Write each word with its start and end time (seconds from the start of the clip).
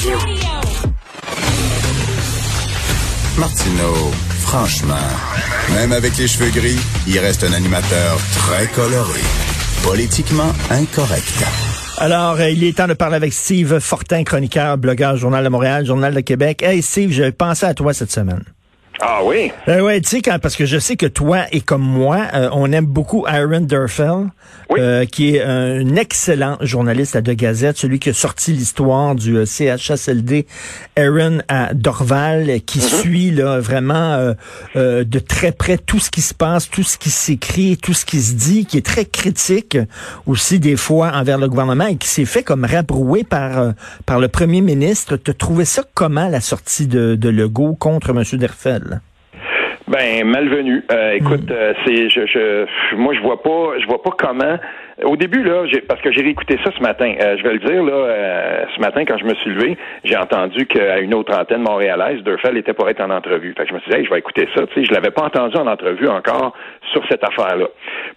Radio. 0.00 0.16
Martineau, 3.38 4.10
franchement, 4.38 4.94
même 5.74 5.92
avec 5.92 6.16
les 6.16 6.26
cheveux 6.26 6.50
gris, 6.50 6.78
il 7.06 7.18
reste 7.18 7.44
un 7.44 7.52
animateur 7.52 8.18
très 8.32 8.66
coloré. 8.68 9.20
Politiquement 9.82 10.52
incorrect. 10.70 11.44
Alors, 11.98 12.36
euh, 12.36 12.48
il 12.48 12.64
est 12.64 12.78
temps 12.78 12.88
de 12.88 12.94
parler 12.94 13.16
avec 13.16 13.34
Steve 13.34 13.78
Fortin, 13.78 14.24
chroniqueur, 14.24 14.78
blogueur, 14.78 15.16
Journal 15.16 15.44
de 15.44 15.50
Montréal, 15.50 15.84
Journal 15.84 16.14
de 16.14 16.20
Québec. 16.20 16.62
Hey 16.62 16.80
Steve, 16.80 17.10
j'ai 17.10 17.30
pensé 17.30 17.66
à 17.66 17.74
toi 17.74 17.92
cette 17.92 18.10
semaine. 18.10 18.44
Ah 19.02 19.20
oui? 19.24 19.50
Euh, 19.66 19.80
ouais, 19.80 20.00
tu 20.02 20.10
sais, 20.10 20.20
quand, 20.20 20.38
parce 20.38 20.56
que 20.56 20.66
je 20.66 20.78
sais 20.78 20.96
que 20.96 21.06
toi 21.06 21.44
et 21.52 21.62
comme 21.62 21.80
moi, 21.82 22.26
euh, 22.34 22.50
on 22.52 22.70
aime 22.70 22.84
beaucoup 22.84 23.24
Aaron 23.26 23.60
Durfell, 23.62 24.26
euh, 24.76 25.06
qui 25.06 25.36
est 25.36 25.42
un 25.42 25.96
excellent 25.96 26.58
journaliste 26.60 27.16
à 27.16 27.22
De 27.22 27.32
Gazette, 27.32 27.78
celui 27.78 27.98
qui 27.98 28.10
a 28.10 28.12
sorti 28.12 28.52
l'histoire 28.52 29.14
du 29.14 29.36
euh, 29.38 29.46
CHSLD 29.46 30.46
Aaron 30.98 31.38
à 31.48 31.72
Dorval, 31.72 32.60
qui 32.66 32.80
Mm-hmm. 32.80 33.00
suit 33.00 33.30
là 33.30 33.58
vraiment 33.60 34.34
de 34.74 35.18
très 35.18 35.52
près 35.52 35.76
tout 35.76 35.98
ce 35.98 36.10
qui 36.10 36.22
se 36.22 36.32
passe, 36.34 36.68
tout 36.70 36.82
ce 36.82 36.96
qui 36.96 37.10
s'écrit, 37.10 37.76
tout 37.76 37.92
ce 37.94 38.04
qui 38.04 38.20
se 38.20 38.32
dit, 38.34 38.64
qui 38.64 38.78
est 38.78 38.84
très 38.84 39.04
critique 39.04 39.76
aussi 40.26 40.58
des 40.58 40.76
fois 40.76 41.12
envers 41.14 41.36
le 41.38 41.48
gouvernement 41.48 41.86
et 41.86 41.96
qui 41.96 42.08
s'est 42.08 42.24
fait 42.24 42.42
comme 42.42 42.64
rabroué 42.64 43.22
par 43.24 43.74
par 44.06 44.18
le 44.18 44.28
premier 44.28 44.60
ministre. 44.62 45.16
T'as 45.16 45.34
trouvé 45.34 45.64
ça 45.64 45.82
comment 45.94 46.28
la 46.28 46.40
sortie 46.40 46.86
de, 46.86 47.14
de 47.16 47.28
Legault 47.28 47.74
contre 47.74 48.10
M. 48.10 48.22
Durfell? 48.38 48.89
Ben 49.88 50.24
malvenu. 50.24 50.84
Euh, 50.92 51.12
écoute, 51.12 51.50
euh, 51.50 51.74
c'est 51.84 52.08
je, 52.08 52.26
je 52.26 52.96
moi 52.96 53.14
je 53.14 53.20
vois 53.20 53.42
pas 53.42 53.78
je 53.80 53.86
vois 53.86 54.02
pas 54.02 54.10
comment. 54.16 54.56
Au 55.04 55.16
début 55.16 55.42
là, 55.42 55.64
j'ai, 55.66 55.80
parce 55.80 56.00
que 56.00 56.12
j'ai 56.12 56.22
réécouté 56.22 56.58
ça 56.64 56.70
ce 56.76 56.82
matin. 56.82 57.14
euh, 57.20 57.36
je 57.38 57.42
vais 57.42 57.54
le 57.54 57.58
dire 57.60 57.82
là, 57.82 57.92
euh, 57.92 58.64
ce 58.74 58.80
matin 58.80 59.04
quand 59.06 59.18
je 59.18 59.24
me 59.24 59.34
suis 59.34 59.50
levé, 59.50 59.76
j'ai 60.04 60.16
entendu 60.16 60.66
qu'à 60.66 60.98
une 61.00 61.14
autre 61.14 61.32
antenne 61.38 61.62
montréalaise, 61.62 62.22
Durfell 62.22 62.56
était 62.56 62.72
pour 62.74 62.88
être 62.88 63.00
en 63.00 63.10
entrevue. 63.10 63.54
Fait 63.56 63.64
que 63.64 63.68
je 63.70 63.74
me 63.74 63.80
suis 63.80 63.90
dit, 63.90 63.96
hey, 63.98 64.04
je 64.04 64.10
vais 64.10 64.18
écouter 64.18 64.48
ça. 64.54 64.66
Tu 64.68 64.80
sais, 64.80 64.84
je 64.86 64.92
l'avais 64.92 65.10
pas 65.10 65.22
entendu 65.24 65.56
en 65.56 65.66
entrevue 65.66 66.08
encore 66.08 66.52
sur 66.92 67.02
cette 67.08 67.22
affaire-là. 67.24 67.66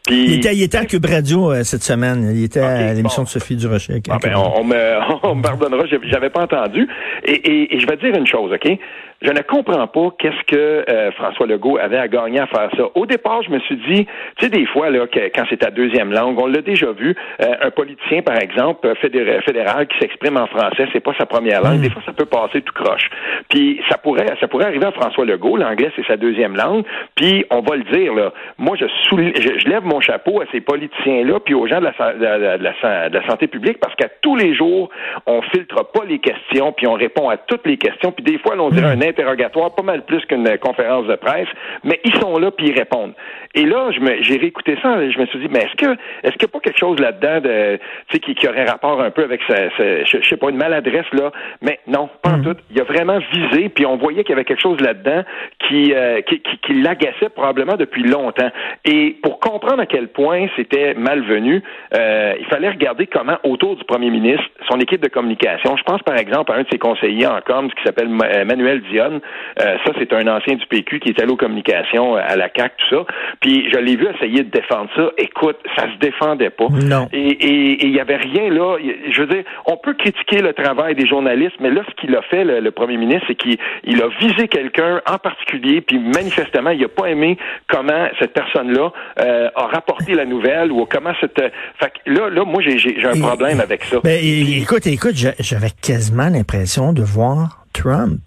Puis 0.05 0.25
Il 0.25 0.33
était, 0.39 0.53
il 0.55 0.63
était 0.63 0.77
à 0.77 0.85
Cube 0.85 1.05
Radio 1.05 1.51
euh, 1.51 1.63
cette 1.63 1.83
semaine. 1.83 2.31
Il 2.35 2.43
était 2.43 2.59
à 2.59 2.93
l'émission 2.93 3.21
bon. 3.21 3.25
de 3.25 3.29
Sophie 3.29 3.55
Durocher. 3.55 3.95
Ah 4.09 4.17
ben, 4.21 4.33
on, 4.35 4.61
on 4.61 4.63
me, 4.63 4.75
on 5.23 5.35
me 5.35 5.41
pardonnera, 5.41 5.85
j'avais- 5.85 6.29
pas 6.29 6.41
entendu. 6.43 6.87
Et, 7.25 7.31
et- 7.33 7.75
et 7.75 7.79
je 7.79 7.85
vais 7.87 7.97
dire 7.97 8.15
une 8.17 8.25
chose, 8.27 8.51
OK? 8.53 8.77
Je 9.21 9.31
ne 9.31 9.39
comprends 9.41 9.87
pas 9.87 10.09
qu'est-ce 10.19 10.43
que 10.47 11.11
François 11.15 11.45
Legault 11.47 11.77
avait 11.77 11.97
à 11.97 12.09
gagner 12.09 12.39
à 12.41 12.47
faire 12.47 12.69
ça. 12.75 12.83
Au 12.95 13.05
départ, 13.05 13.41
je 13.43 13.51
me 13.51 13.59
suis 13.59 13.77
dit, 13.87 14.05
tu 14.37 14.45
sais, 14.45 14.49
des 14.49 14.65
fois, 14.65 14.89
là, 14.89 15.07
que, 15.07 15.19
quand 15.33 15.43
c'est 15.49 15.57
ta 15.59 15.69
deuxième 15.71 16.11
langue, 16.11 16.37
on 16.39 16.47
l'a 16.47 16.61
déjà 16.73 16.91
vu, 16.91 17.15
euh, 17.41 17.45
un 17.61 17.71
politicien, 17.71 18.21
par 18.21 18.37
exemple, 18.37 18.91
fédéral, 19.01 19.87
qui 19.87 19.97
s'exprime 19.99 20.37
en 20.37 20.47
français, 20.47 20.87
c'est 20.93 20.99
pas 20.99 21.13
sa 21.17 21.25
première 21.25 21.61
langue. 21.61 21.79
Des 21.81 21.89
fois, 21.89 22.01
ça 22.05 22.13
peut 22.13 22.25
passer 22.25 22.61
tout 22.61 22.73
croche. 22.73 23.09
Puis 23.49 23.81
ça 23.89 23.97
pourrait, 23.97 24.27
ça 24.39 24.47
pourrait 24.47 24.65
arriver 24.65 24.85
à 24.85 24.91
François 24.91 25.25
Legault. 25.25 25.57
L'anglais, 25.57 25.91
c'est 25.95 26.05
sa 26.05 26.17
deuxième 26.17 26.55
langue. 26.55 26.83
Puis 27.15 27.45
on 27.49 27.61
va 27.61 27.75
le 27.75 27.83
dire, 27.83 28.13
là. 28.13 28.31
Moi, 28.57 28.75
je, 28.79 28.85
souli- 29.09 29.33
je, 29.39 29.59
je 29.59 29.67
lève 29.67 29.83
mon 29.83 29.99
chapeau 30.01 30.41
à 30.41 30.45
ces 30.51 30.61
politiciens-là, 30.61 31.39
puis 31.39 31.53
aux 31.53 31.67
gens 31.67 31.79
de 31.79 31.85
la, 31.85 31.93
sa- 31.97 32.13
de 32.13 32.23
la- 32.23 32.57
de 32.57 32.63
la 32.63 32.73
sa- 32.81 33.09
de 33.09 33.17
la 33.17 33.27
santé 33.27 33.47
publique, 33.47 33.79
parce 33.79 33.95
qu'à 33.95 34.07
tous 34.21 34.35
les 34.35 34.53
jours, 34.55 34.89
on 35.25 35.41
filtre 35.41 35.83
pas 35.91 36.03
les 36.07 36.19
questions, 36.19 36.71
puis 36.71 36.87
on 36.87 36.93
répond 36.93 37.29
à 37.29 37.37
toutes 37.37 37.65
les 37.67 37.77
questions. 37.77 38.11
Puis 38.11 38.23
des 38.23 38.37
fois, 38.39 38.55
là, 38.55 38.63
on 38.63 38.69
dirait 38.69 38.87
un 38.91 39.01
interrogatoire, 39.01 39.75
pas 39.75 39.83
mal 39.83 40.03
plus 40.05 40.25
qu'une 40.25 40.57
conférence 40.59 41.07
de 41.07 41.15
presse, 41.15 41.47
mais 41.83 41.99
ils 42.03 42.13
sont 42.15 42.37
là, 42.37 42.51
puis 42.51 42.67
ils 42.67 42.77
répondent. 42.77 43.13
Et 43.55 43.65
là, 43.65 43.89
j'ai 44.21 44.37
réécouté 44.37 44.77
ça, 44.81 45.01
et 45.01 45.11
je 45.11 45.19
me 45.19 45.25
suis 45.27 45.39
dit, 45.39 45.47
mais 45.51 45.59
est-ce 45.59 45.75
que, 45.75 45.91
est-ce 46.23 46.33
qu'il 46.37 46.47
n'y 46.47 46.51
a 46.51 46.53
pas 46.53 46.59
quelque 46.63 46.79
chose 46.79 46.99
là-dedans 46.99 47.41
de, 47.41 47.77
tu 47.77 48.13
sais, 48.13 48.19
qui, 48.19 48.35
qui 48.35 48.47
aurait 48.47 48.65
rapport 48.65 49.01
un 49.01 49.11
peu 49.11 49.23
avec 49.23 49.41
sa, 49.47 49.55
sa- 49.77 50.03
je, 50.03 50.17
je 50.21 50.27
sais 50.29 50.37
pas, 50.37 50.49
une 50.49 50.57
maladresse 50.57 51.05
là, 51.13 51.31
mais 51.61 51.79
non, 51.87 52.09
pas 52.21 52.31
en 52.31 52.41
tout. 52.41 52.55
Il 52.71 52.79
a 52.81 52.83
vraiment 52.83 53.19
visé, 53.31 53.69
puis 53.69 53.85
on 53.85 53.97
voyait 53.97 54.23
qu'il 54.23 54.31
y 54.31 54.33
avait 54.33 54.45
quelque 54.45 54.61
chose 54.61 54.79
là-dedans 54.81 55.23
qui, 55.67 55.93
euh, 55.93 56.21
qui, 56.21 56.39
qui, 56.41 56.57
qui 56.59 56.73
l'agaçait 56.81 57.29
probablement 57.29 57.75
depuis 57.75 58.03
longtemps. 58.03 58.49
Et 58.85 59.17
pour 59.21 59.39
comprendre 59.39 59.81
à 59.81 59.85
quel 59.85 60.07
point 60.07 60.47
c'était 60.55 60.93
malvenu, 60.95 61.61
euh, 61.95 62.33
il 62.39 62.45
fallait 62.47 62.69
regarder 62.69 63.07
comment 63.07 63.37
autour 63.43 63.75
du 63.75 63.83
premier 63.83 64.09
ministre, 64.09 64.45
son 64.69 64.79
équipe 64.79 65.01
de 65.01 65.09
communication, 65.09 65.75
je 65.77 65.83
pense 65.83 66.01
par 66.03 66.17
exemple 66.17 66.51
à 66.51 66.55
un 66.55 66.61
de 66.63 66.67
ses 66.71 66.79
conseillers 66.79 67.27
en 67.27 67.39
com, 67.41 67.69
qui 67.71 67.83
s'appelle 67.83 68.07
euh, 68.23 68.45
Manuel 68.45 68.81
Dionne. 68.83 69.19
Euh, 69.61 69.77
ça, 69.85 69.91
c'est 69.97 70.11
un 70.13 70.27
ancien 70.27 70.55
du 70.55 70.65
PQ 70.67 70.99
qui 70.99 71.09
est 71.09 71.21
allé 71.21 71.31
aux 71.31 71.37
communications 71.37 72.15
euh, 72.15 72.21
à 72.25 72.35
la 72.35 72.49
CAC, 72.49 72.73
tout 72.77 72.95
ça. 72.97 73.05
Puis 73.41 73.69
je 73.71 73.77
l'ai 73.79 73.95
vu 73.95 74.07
essayer 74.15 74.43
de 74.43 74.49
défendre 74.49 74.89
ça. 74.95 75.09
Écoute, 75.17 75.57
ça 75.77 75.83
se 75.91 75.97
défendait 75.99 76.42
pas. 76.51 76.67
Non. 76.69 77.07
Et 77.13 77.85
il 77.85 77.91
y 77.93 77.99
avait 77.99 78.15
rien 78.17 78.49
là. 78.49 78.77
Je 79.11 79.21
veux 79.21 79.27
dire, 79.27 79.43
on 79.65 79.77
peut 79.77 79.93
critiquer 79.93 80.41
le 80.41 80.53
travail 80.53 80.95
des 80.95 81.07
journalistes, 81.07 81.55
mais 81.59 81.69
là, 81.69 81.81
ce 81.89 81.95
qu'il 82.01 82.15
a 82.15 82.21
fait, 82.23 82.43
le, 82.43 82.59
le 82.59 82.71
premier 82.71 82.97
ministre, 82.97 83.25
c'est 83.27 83.35
qu'il 83.35 83.57
il 83.83 84.01
a 84.01 84.07
visé 84.19 84.47
quelqu'un 84.47 85.01
en 85.09 85.17
particulier, 85.17 85.81
puis 85.81 85.99
manifestement, 85.99 86.69
il 86.71 86.83
a 86.83 86.87
pas 86.87 87.07
aimé 87.07 87.37
comment 87.67 88.07
cette 88.19 88.33
personne-là 88.33 88.91
euh, 89.19 89.49
a 89.55 89.67
rapporté 89.67 90.13
la 90.13 90.25
nouvelle 90.25 90.71
ou 90.71 90.85
comment 90.85 91.13
cette. 91.21 91.39
Fait 91.79 91.91
que 92.05 92.09
là, 92.11 92.29
là, 92.29 92.43
moi, 92.45 92.61
j'ai 92.65 92.95
un 93.05 93.13
Et- 93.13 93.19
problème 93.19 93.59
avec 93.59 93.83
ça. 93.83 93.97
Ben, 94.03 94.19
écoute, 94.23 94.85
écoute, 94.87 95.15
j'a- 95.15 95.33
j'avais 95.39 95.69
quasiment 95.81 96.29
l'impression 96.29 96.93
de 96.93 97.01
voir 97.01 97.65
Trump. 97.73 98.21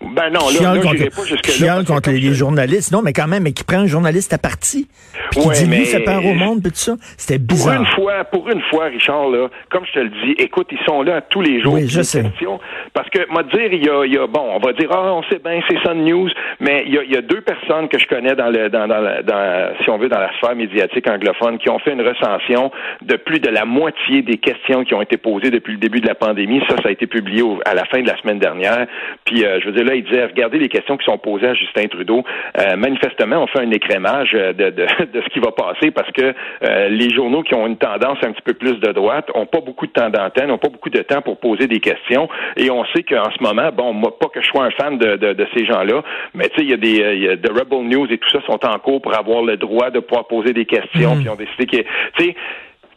Ben 0.00 0.30
non, 0.30 0.40
là, 0.60 0.74
là, 0.74 0.80
contre, 0.80 0.96
pas 1.16 1.24
jusque-là. 1.24 1.52
chiale 1.54 1.68
parce 1.76 1.88
que 1.88 1.92
contre 1.92 2.10
les, 2.10 2.20
les 2.20 2.34
journalistes. 2.34 2.92
Non, 2.92 3.00
mais 3.02 3.12
quand 3.12 3.26
même, 3.26 3.42
mais 3.44 3.52
qui 3.52 3.64
prend 3.64 3.78
un 3.78 3.86
journaliste 3.86 4.32
à 4.32 4.38
partie. 4.38 4.88
Puis 5.30 5.40
qui 5.40 5.48
dit, 5.50 5.60
lui, 5.64 5.78
mais- 5.78 5.84
fait 5.84 6.00
peur 6.00 6.24
au 6.24 6.34
monde, 6.34 6.62
puis 6.62 6.70
tout 6.72 6.78
ça. 6.78 6.94
C'était 7.16 7.38
Pour 7.38 7.56
bizarre. 7.56 7.80
une 7.80 7.86
fois, 7.86 8.24
pour 8.24 8.48
une 8.50 8.60
fois, 8.70 8.86
Richard, 8.86 9.28
là, 9.30 9.48
comme 9.70 9.84
je 9.86 9.92
te 9.92 9.98
le 10.00 10.10
dis, 10.10 10.32
écoute, 10.38 10.68
ils 10.70 10.84
sont 10.86 11.02
là 11.02 11.20
tous 11.22 11.40
les 11.40 11.62
jours. 11.62 11.74
Oui, 11.74 11.86
je 11.88 12.02
sais. 12.02 12.22
questions- 12.22 12.60
parce 12.92 13.08
que, 13.10 13.20
moi, 13.30 13.42
dire, 13.44 13.72
il 13.72 13.84
y 13.84 13.88
a, 13.88 14.04
il 14.04 14.14
y 14.14 14.18
a, 14.18 14.26
bon, 14.26 14.44
on 14.54 14.58
va 14.58 14.72
dire, 14.72 14.88
ah, 14.92 15.12
on 15.14 15.22
sait 15.24 15.40
bien, 15.44 15.60
c'est 15.68 15.78
Sun 15.82 16.04
News, 16.04 16.28
mais 16.60 16.84
il 16.86 16.94
y 16.94 16.98
a, 16.98 17.02
il 17.02 17.12
y 17.12 17.16
a 17.16 17.22
deux 17.22 17.40
personnes 17.40 17.88
que 17.88 17.98
je 17.98 18.06
connais 18.06 18.34
dans 18.34 18.50
le, 18.50 18.68
dans, 18.68 18.86
dans, 18.86 19.00
la- 19.00 19.22
dans, 19.22 19.74
si 19.82 19.90
on 19.90 19.98
veut, 19.98 20.08
dans 20.08 20.20
la 20.20 20.32
sphère 20.36 20.54
médiatique 20.54 21.08
anglophone, 21.08 21.58
qui 21.58 21.68
ont 21.70 21.78
fait 21.78 21.92
une 21.92 22.02
recension 22.06 22.70
de 23.02 23.16
plus 23.16 23.40
de 23.40 23.48
la 23.48 23.64
moitié 23.64 24.22
des 24.22 24.36
questions 24.38 24.84
qui 24.84 24.94
ont 24.94 25.02
été 25.02 25.16
posées 25.16 25.50
depuis 25.50 25.72
le 25.72 25.78
début 25.78 26.00
de 26.00 26.06
la 26.08 26.14
pandémie. 26.14 26.60
Ça, 26.68 26.76
ça 26.82 26.88
a 26.88 26.92
été 26.92 27.06
publié 27.06 27.42
au- 27.42 27.58
à 27.64 27.74
la 27.74 27.84
fin 27.86 28.00
de 28.02 28.06
la 28.06 28.16
semaine 28.20 28.38
dernière. 28.38 28.86
Puis, 29.24 29.44
euh, 29.44 29.58
je 29.60 29.66
veux 29.66 29.72
dire, 29.72 29.83
là, 29.84 29.94
ils 29.94 30.04
disaient, 30.04 30.24
regardez 30.24 30.58
les 30.58 30.68
questions 30.68 30.96
qui 30.96 31.04
sont 31.04 31.18
posées 31.18 31.48
à 31.48 31.54
Justin 31.54 31.86
Trudeau. 31.86 32.24
Euh, 32.58 32.76
manifestement, 32.76 33.42
on 33.42 33.46
fait 33.46 33.60
un 33.60 33.70
écrémage 33.70 34.30
euh, 34.34 34.52
de, 34.52 34.70
de, 34.70 34.82
de 35.12 35.22
ce 35.22 35.28
qui 35.30 35.40
va 35.40 35.52
passer 35.52 35.90
parce 35.90 36.10
que 36.12 36.34
euh, 36.64 36.88
les 36.88 37.10
journaux 37.14 37.42
qui 37.42 37.54
ont 37.54 37.66
une 37.66 37.76
tendance 37.76 38.18
un 38.22 38.32
petit 38.32 38.42
peu 38.42 38.54
plus 38.54 38.78
de 38.80 38.92
droite 38.92 39.28
ont 39.34 39.46
pas 39.46 39.60
beaucoup 39.60 39.86
de 39.86 39.92
temps 39.92 40.10
d'antenne, 40.10 40.50
ont 40.50 40.58
pas 40.58 40.68
beaucoup 40.68 40.90
de 40.90 41.02
temps 41.02 41.22
pour 41.22 41.38
poser 41.38 41.66
des 41.66 41.80
questions. 41.80 42.28
Et 42.56 42.70
on 42.70 42.84
sait 42.86 43.02
qu'en 43.02 43.30
ce 43.30 43.42
moment, 43.42 43.70
bon, 43.72 43.92
moi, 43.92 44.18
pas 44.18 44.28
que 44.28 44.40
je 44.40 44.46
sois 44.46 44.64
un 44.64 44.70
fan 44.70 44.98
de, 44.98 45.16
de, 45.16 45.32
de 45.32 45.46
ces 45.56 45.64
gens-là, 45.66 46.02
mais 46.34 46.48
tu 46.48 46.56
sais, 46.56 46.62
il 46.62 46.70
y 46.70 46.74
a 46.74 46.76
des 46.76 46.94
il 47.14 47.22
y 47.22 47.28
a 47.28 47.32
Rebel 47.32 47.86
News 47.88 48.06
et 48.10 48.18
tout 48.18 48.30
ça 48.30 48.40
sont 48.46 48.64
en 48.64 48.78
cours 48.78 49.00
pour 49.02 49.16
avoir 49.16 49.42
le 49.42 49.56
droit 49.56 49.90
de 49.90 50.00
pouvoir 50.00 50.26
poser 50.26 50.52
des 50.52 50.64
questions. 50.64 51.14
Puis 51.16 51.24
ils 51.24 51.30
ont 51.30 51.36
décidé 51.36 51.66
que, 51.66 51.76
tu 51.76 52.24
sais, 52.24 52.36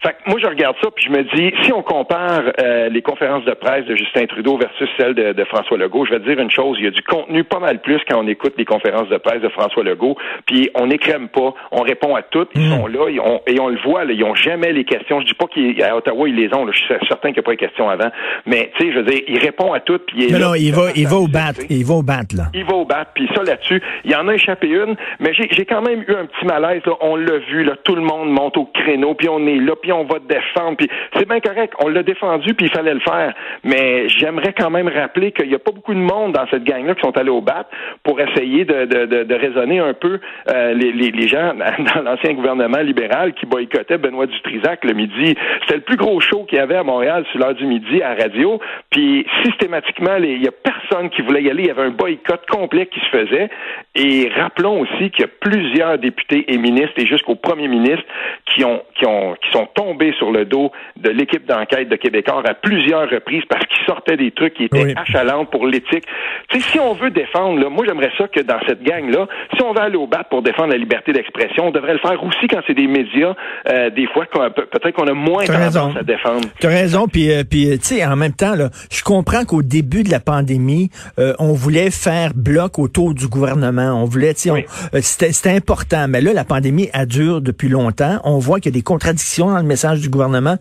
fait 0.04 0.14
que 0.24 0.30
moi, 0.30 0.40
je 0.42 0.48
regarde 0.48 0.76
ça, 0.82 0.90
puis 0.96 1.06
je 1.06 1.12
me 1.12 1.24
dis, 1.36 1.54
si 1.64 1.74
on 1.74 1.82
compare 1.84 2.44
euh, 2.62 2.90
les 2.90 3.02
conférences 3.02 3.44
de 3.46 3.54
presse 3.54 3.86
de 3.86 3.96
Justin 3.96 4.26
Trudeau 4.28 4.58
versus 4.58 4.88
celles 4.98 5.14
de, 5.16 5.34
de 5.34 5.44
François 5.46 5.78
Legault, 5.78 6.06
je 6.06 6.12
vais 6.12 6.20
te 6.20 6.26
dire 6.30 6.40
une 6.40 6.52
chose, 6.52 6.78
il 6.80 6.86
y 6.86 6.88
a 6.88 6.92
du 6.92 7.02
contenu 7.04 7.44
pas 7.44 7.60
mal 7.60 7.80
plus 7.82 8.00
quand 8.08 8.20
on 8.24 8.28
écoute 8.28 8.54
les 8.58 8.66
conférences 8.66 9.10
de 9.10 9.18
presse 9.18 9.42
de 9.42 9.50
François 9.50 9.84
Legault, 9.84 10.16
puis 10.46 10.70
on 10.76 10.88
n'écrème 10.88 11.30
pas, 11.30 11.54
on 11.72 11.82
répond 11.82 12.16
à 12.16 12.22
toutes, 12.22 12.50
ils 12.56 12.70
sont 12.70 12.88
là, 12.88 13.10
ils 13.10 13.20
ont- 13.20 13.42
et 13.48 13.60
on 13.60 13.70
le 13.70 13.80
voit, 13.84 14.06
là, 14.06 14.14
ils 14.14 14.24
ont 14.24 14.36
jamais 14.36 14.72
les 14.74 14.84
questions. 14.84 15.20
Je 15.22 15.26
dis 15.26 15.34
pas 15.34 15.46
qu'à 15.48 15.96
Ottawa, 15.96 16.28
ils 16.30 16.36
les 16.36 16.54
ont, 16.54 16.66
là, 16.66 16.72
je 16.74 16.78
suis 16.80 16.94
certain 17.08 17.30
qu'il 17.30 17.38
n'y 17.38 17.40
a 17.40 17.44
pas 17.44 17.52
les 17.52 17.58
questions 17.58 17.90
avant, 17.90 18.10
mais 18.46 18.72
tu 18.78 18.86
sais, 18.86 18.92
je 18.94 18.98
veux 19.00 19.06
dire, 19.06 19.22
il 19.28 19.40
répond 19.40 19.74
à 19.74 19.80
toutes, 19.80 20.06
puis 20.06 20.16
il 20.20 20.36
est 20.36 20.40
là, 20.40 20.48
non, 20.50 20.56
il 20.56 20.72
va, 20.74 20.90
il 20.96 21.08
va 21.08 21.16
au 21.18 21.28
bat. 21.28 21.52
Il 21.70 21.86
va 21.86 21.94
au 21.96 22.04
bat, 22.04 22.22
là. 22.36 22.44
Il 22.54 22.66
va 22.66 22.74
au 22.76 22.86
bat, 22.86 23.06
puis 23.14 23.28
ça 23.36 23.44
là-dessus, 23.44 23.82
il 24.06 24.12
y 24.12 24.16
en 24.16 24.28
a 24.28 24.34
échappé 24.36 24.68
une, 24.68 24.96
mais 25.20 25.34
j'ai 25.34 25.48
j'ai 25.52 25.66
quand 25.66 25.82
même 25.82 26.04
eu 26.08 26.14
un 26.14 26.26
petit 26.26 26.46
malaise, 26.46 26.82
là. 26.86 26.94
on 27.02 27.16
l'a 27.16 27.38
vu, 27.50 27.64
là, 27.64 27.74
tout 27.84 27.96
le 27.96 28.02
monde 28.02 28.30
monte 28.30 28.58
au 28.58 28.66
créneau, 28.66 29.14
puis 29.16 29.30
on 29.30 29.46
est 29.48 29.56
là, 29.58 29.74
on 29.92 30.06
va 30.06 30.20
défendre, 30.20 30.78
puis 30.78 30.90
c'est 31.16 31.28
bien 31.28 31.40
correct, 31.40 31.74
on 31.80 31.90
l'a 31.90 32.04
défendu, 32.04 32.54
puis 32.54 32.68
il 32.68 32.72
fallait 32.72 32.94
le 32.94 33.00
faire, 33.00 33.34
mais 33.64 34.08
j'aimerais 34.10 34.54
quand 34.54 34.70
même 34.70 34.88
rappeler 34.88 35.32
qu'il 35.32 35.48
n'y 35.48 35.56
a 35.56 35.60
pas 35.60 35.72
beaucoup 35.72 35.94
de 35.94 36.00
monde 36.00 36.34
dans 36.34 36.48
cette 36.48 36.64
gang-là 36.64 36.96
qui 36.96 37.02
sont 37.02 37.18
allés 37.18 37.30
au 37.30 37.42
bat 37.42 37.68
pour 38.04 38.20
essayer 38.20 38.66
de, 38.66 39.34
raisonner 39.34 39.80
un 39.80 39.94
peu 39.94 40.20
euh, 40.50 40.74
les, 40.74 41.28
gens 41.28 41.54
dans 41.96 42.02
l'ancien 42.02 42.34
gouvernement 42.34 42.80
libéral 42.80 43.34
qui 43.34 43.46
boycottaient 43.46 43.98
Benoît 43.98 44.26
Dutrisac 44.26 44.84
le 44.84 44.94
midi. 44.94 45.36
C'était 45.62 45.76
le 45.76 45.82
plus 45.82 45.98
gros 45.98 46.20
show 46.20 46.46
qu'il 46.46 46.58
y 46.58 46.62
avait 46.62 46.76
à 46.76 46.84
Montréal 46.84 47.26
sur 47.32 47.40
l'heure 47.40 47.54
du 47.54 47.66
midi 47.66 48.02
à 48.02 48.16
radio, 48.16 48.60
puis 48.90 49.26
systématiquement, 49.44 50.16
il 50.18 50.44
y 50.44 50.48
a 50.48 50.52
personne 50.52 50.77
personne 50.90 51.10
qui 51.10 51.22
voulait 51.22 51.44
y 51.44 51.50
aller. 51.50 51.64
Il 51.64 51.68
y 51.68 51.72
avait 51.72 51.84
un 51.84 51.92
boycott 51.92 52.42
complet 52.50 52.88
qui 52.88 53.00
se 53.00 53.10
faisait. 53.10 53.50
Et 53.96 54.30
rappelons 54.36 54.82
aussi 54.82 55.10
qu'il 55.12 55.22
y 55.22 55.24
a 55.24 55.32
plusieurs 55.40 55.98
députés 55.98 56.46
et 56.52 56.58
ministres, 56.58 56.94
et 56.98 57.06
jusqu'au 57.06 57.36
premier 57.36 57.68
ministre, 57.68 58.04
qui 58.46 58.64
ont, 58.64 58.82
qui 58.98 59.06
ont, 59.06 59.36
qui 59.36 59.52
sont 59.52 59.68
tombés 59.74 60.14
sur 60.18 60.32
le 60.32 60.46
dos 60.46 60.72
de 60.98 61.10
l'équipe 61.10 61.46
d'enquête 61.46 61.90
de 61.90 61.96
Québécois 61.96 62.44
à 62.46 62.54
plusieurs 62.54 63.10
reprises 63.10 63.44
parce 63.50 63.66
qu'ils 63.66 63.86
sortaient 63.86 64.18
des 64.18 64.32
trucs 64.32 64.54
qui 64.54 64.66
étaient 64.66 64.94
achalants 64.96 65.46
pour 65.46 65.66
l'éthique. 65.68 66.06
Tu 66.50 66.60
sais, 66.60 66.70
si 66.72 66.80
on 66.80 66.94
veut 66.94 67.10
défendre, 67.10 67.60
là, 67.60 67.70
moi 67.70 67.86
j'aimerais 67.86 68.12
ça 68.18 68.28
que 68.28 68.42
dans 68.42 68.60
cette 68.68 68.84
gang-là, 68.84 69.28
si 69.56 69.64
on 69.64 69.74
veut 69.74 69.82
aller 69.82 69.98
au 69.98 70.08
bat 70.08 70.24
pour 70.30 70.42
défendre 70.42 70.72
la 70.72 70.78
liberté 70.78 71.12
d'expression, 71.14 71.68
on 71.68 71.72
devrait 71.72 71.94
le 71.94 72.00
faire 72.00 72.22
aussi 72.24 72.48
quand 72.50 72.62
c'est 72.68 72.74
des 72.74 72.88
médias, 72.88 73.34
euh, 73.70 73.90
des 73.90 74.08
fois 74.08 74.26
peut-être 74.26 74.92
qu'on 74.92 75.08
a 75.08 75.14
moins 75.14 75.46
tendance 75.46 75.98
à 75.98 76.04
défendre. 76.04 76.48
Tu 76.60 76.68
as 76.68 76.70
raison, 76.70 77.08
puis, 77.08 77.32
euh, 77.32 77.44
puis 77.50 77.78
tu 77.80 77.86
sais, 77.86 78.06
en 78.06 78.16
même 78.16 78.34
temps, 78.34 78.56
là, 78.56 78.70
je 78.92 79.04
comprends 79.04 79.44
qu'au 79.46 79.62
début 79.62 80.04
de 80.04 80.12
la 80.12 80.20
pandémie, 80.20 80.77
euh, 81.20 81.34
on 81.40 81.54
voulait 81.54 81.92
faire 81.92 82.34
bloc 82.34 82.80
autour 82.80 83.14
du 83.14 83.28
gouvernement. 83.28 84.02
On 84.02 84.06
voulait, 84.06 84.34
tu 84.34 84.50
sais, 84.50 85.32
c'était 85.32 85.52
important. 85.52 86.08
Mais 86.08 86.22
là, 86.22 86.34
la 86.34 86.46
pandémie 86.46 86.90
a 86.94 87.06
duré 87.06 87.42
depuis 87.42 87.70
longtemps. 87.70 88.20
On 88.24 88.40
voit 88.40 88.60
qu'il 88.60 88.72
y 88.72 88.76
a 88.76 88.78
des 88.78 88.84
contradictions 88.84 89.50
dans 89.50 89.58
le 89.58 89.64
message 89.64 90.02
du 90.02 90.10
gouvernement. 90.10 90.58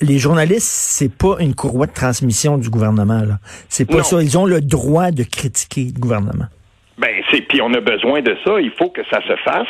les 0.00 0.18
journalistes, 0.18 0.70
c'est 0.70 1.12
pas 1.12 1.36
une 1.40 1.54
courroie 1.54 1.86
de 1.86 1.92
transmission 1.92 2.58
du 2.58 2.70
gouvernement. 2.70 3.20
Là. 3.20 3.38
C'est 3.68 3.84
pas 3.84 4.02
ça. 4.02 4.22
Ils 4.22 4.38
ont 4.38 4.46
le 4.46 4.60
droit 4.60 5.10
de 5.10 5.22
critiquer 5.22 5.92
le 5.94 6.00
gouvernement. 6.00 6.46
Ben 6.98 7.10
c'est 7.30 7.42
puis 7.42 7.60
on 7.60 7.72
a 7.74 7.80
besoin 7.80 8.20
de 8.20 8.36
ça. 8.44 8.60
Il 8.60 8.70
faut 8.70 8.88
que 8.88 9.02
ça 9.10 9.20
se 9.22 9.34
fasse. 9.36 9.68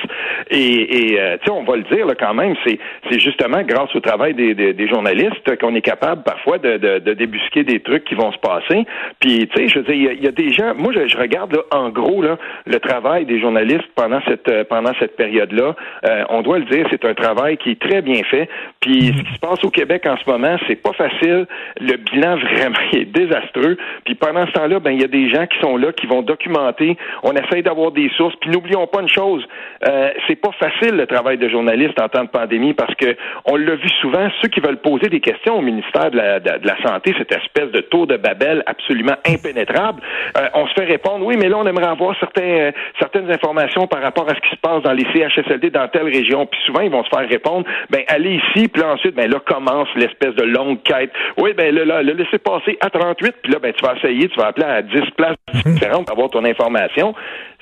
Et, 0.51 1.17
euh, 1.19 1.37
tu 1.39 1.47
sais, 1.47 1.51
on 1.51 1.65
va 1.65 1.77
le 1.77 1.83
dire 1.85 2.07
là, 2.07 2.15
quand 2.15 2.35
même. 2.35 2.55
C'est 2.67 2.79
c'est 3.11 3.19
justement 3.19 3.63
grâce 3.63 3.95
au 3.95 4.01
travail 4.01 4.35
des, 4.35 4.55
des, 4.55 4.89
journalistes 4.89 5.59
qu'on 5.59 5.75
est 5.75 5.83
capable 5.83 6.23
parfois 6.23 6.59
de, 6.59 6.77
de, 6.77 6.99
de, 6.99 7.15
débusquer 7.15 7.65
des 7.65 7.81
trucs 7.81 8.05
qui 8.05 8.15
vont 8.15 8.33
se 8.33 8.39
passer. 8.39 8.85
Puis 9.21 9.49
tu 9.49 9.57
sais, 9.57 9.69
je 9.69 9.79
veux 9.79 9.85
dire, 9.85 10.13
il 10.13 10.25
y, 10.25 10.29
a 10.29 10.33
des 10.33 10.53
gens. 10.53 10.75
Moi, 10.75 10.93
je, 10.93 11.17
regarde 11.17 11.55
là, 11.55 11.63
en 11.73 11.89
gros 11.89 12.23
là 12.23 12.37
le 12.67 12.79
travail 12.79 13.25
des 13.25 13.41
journalistes 13.41 13.89
pendant 13.95 14.21
cette 14.27 14.49
euh, 14.49 14.65
pendant 14.65 14.93
cette 14.99 15.17
période-là. 15.17 15.75
Euh, 16.07 16.25
on 16.29 16.43
doit 16.43 16.59
le 16.59 16.67
dire, 16.67 16.87
c'est 16.91 17.05
un 17.05 17.15
travail 17.15 17.57
qui 17.57 17.71
est 17.71 17.81
très 17.81 18.03
bien 18.03 18.23
fait. 18.25 18.49
Puis 18.81 19.15
ce 19.17 19.23
qui 19.23 19.35
se 19.35 19.41
passe 19.41 19.65
au 19.65 19.71
Québec 19.71 20.05
en 20.07 20.17
ce 20.17 20.29
moment, 20.31 20.57
c'est 20.67 20.77
pas 20.77 20.93
facile. 20.93 21.47
Le 21.81 21.97
bilan 21.97 22.37
vraiment 22.53 22.77
est 22.93 23.07
désastreux. 23.07 23.77
Puis 24.05 24.15
pendant 24.15 24.47
ce 24.47 24.53
temps-là, 24.53 24.81
ben 24.81 24.91
il 24.91 25.01
y 25.01 25.05
a 25.05 25.09
des 25.09 25.31
gens 25.31 25.47
qui 25.47 25.59
sont 25.61 25.77
là 25.77 25.93
qui 25.93 26.07
vont 26.07 26.23
documenter 26.23 26.97
on 27.23 27.33
essaye 27.33 27.63
d'avoir 27.63 27.93
des 27.93 28.11
sources. 28.17 28.35
Puis 28.41 28.51
n'oublions 28.51 28.87
pas 28.87 29.03
une 29.03 29.09
chose, 29.09 29.45
euh, 29.87 30.11
c'est 30.27 30.37
pas 30.37 30.53
facile 30.59 30.97
le 30.97 31.07
travail 31.07 31.39
de 31.39 31.49
journaliste 31.49 32.01
en 32.01 32.09
temps 32.09 32.25
de 32.25 32.29
pandémie 32.29 32.75
parce 32.75 32.95
que 32.95 33.17
on 33.45 33.57
l'a 33.57 33.77
vu 33.77 33.89
souvent, 34.01 34.29
ceux 34.41 34.49
qui 34.49 34.61
veulent 34.61 34.81
poser 34.81 35.09
des 35.09 35.21
questions 35.21 35.59
au 35.59 35.63
ministère 35.63 36.11
de 36.11 36.17
la, 36.17 36.41
de, 36.41 36.67
la 36.67 36.83
Santé, 36.83 37.15
cette 37.19 37.33
espèce 37.33 37.71
de 37.71 37.81
tour 37.81 38.07
de 38.07 38.17
Babel 38.17 38.63
absolument 38.67 39.17
impénétrable, 39.27 40.03
euh, 40.39 40.49
on 40.55 40.67
se 40.67 40.75
fait 40.75 40.85
répondre, 40.85 41.25
oui, 41.25 41.37
mais 41.39 41.49
là, 41.49 41.59
on 41.59 41.67
aimerait 41.67 41.87
avoir 41.87 42.19
certains, 42.19 42.43
euh, 42.43 42.73
certaines 42.99 43.31
informations 43.31 43.87
par 43.87 44.03
rapport 44.03 44.29
à 44.29 44.35
ce 44.35 44.41
qui 44.41 44.51
se 44.51 44.61
passe 44.61 44.83
dans 44.83 44.93
les 44.93 45.07
CHSLD 45.13 45.71
dans 45.71 45.89
telle 45.89 46.09
région. 46.09 46.47
Puis 46.47 46.61
souvent, 46.67 46.81
ils 46.81 46.91
vont 46.91 47.05
se 47.05 47.11
faire 47.11 47.29
répondre, 47.29 47.67
ben 47.91 48.03
allez 48.09 48.37
ici, 48.37 48.69
puis 48.69 48.83
là, 48.83 48.93
ensuite, 48.93 49.15
ben 49.15 49.31
là 49.31 49.39
commence 49.45 49.89
l'espèce 49.97 50.35
de 50.35 50.45
longue 50.45 50.83
quête. 50.83 51.11
Oui, 51.39 51.53
ben 51.55 51.75
là, 51.75 51.85
là 51.85 52.03
le 52.03 52.13
laisser 52.13 52.39
passer 52.39 52.79
à 52.81 52.91
38, 52.91 53.35
puis 53.43 53.53
là, 53.53 53.59
ben 53.59 53.73
tu 53.73 53.85
vas 53.85 53.95
essayer, 53.97 54.29
tu 54.29 54.39
vas 54.39 54.49
appeler 54.49 54.67
à 54.67 54.83
10 54.83 55.01
places 55.17 55.37
différentes 55.65 56.07
pour 56.07 56.13
avoir 56.13 56.31
ton 56.31 56.45
information. 56.45 57.15